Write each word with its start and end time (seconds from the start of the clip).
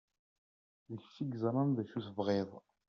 D 0.93 0.95
kečč 1.01 1.15
i 1.23 1.25
yeẓran 1.25 1.69
d 1.75 1.77
acu 1.81 1.95
i 1.99 2.01
tebɣiḍ! 2.05 2.49